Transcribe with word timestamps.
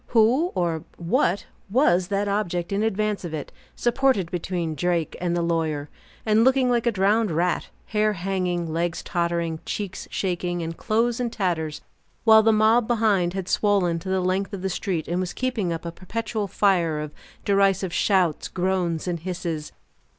Who 0.17 0.51
or 0.55 0.83
what 0.97 1.45
was 1.69 2.07
that 2.07 2.27
object 2.27 2.71
in 2.71 2.81
advance 2.81 3.23
of 3.23 3.35
it, 3.35 3.51
supported 3.75 4.31
between 4.31 4.73
Drake 4.73 5.15
and 5.21 5.37
the 5.37 5.43
lawyer, 5.43 5.89
and 6.25 6.43
looking 6.43 6.71
like 6.71 6.87
a 6.87 6.91
drowned 6.91 7.29
rat, 7.29 7.69
hair 7.85 8.13
hanging, 8.13 8.73
legs 8.73 9.03
tottering, 9.03 9.59
cheeks 9.63 10.07
shaking, 10.09 10.63
and 10.63 10.75
clothes 10.75 11.19
in 11.19 11.29
tatters, 11.29 11.81
while 12.23 12.41
the 12.41 12.51
mob, 12.51 12.87
behind, 12.87 13.33
had 13.35 13.47
swollen 13.47 13.99
to 13.99 14.09
the 14.09 14.21
length 14.21 14.53
of 14.53 14.63
the 14.63 14.69
street, 14.69 15.07
and 15.07 15.19
was 15.19 15.33
keeping 15.33 15.71
up 15.71 15.85
a 15.85 15.91
perpetual 15.91 16.47
fire 16.47 16.99
of 16.99 17.11
derisive 17.45 17.93
shouts, 17.93 18.47
groans, 18.47 19.07
and 19.07 19.19
hisses. 19.19 19.71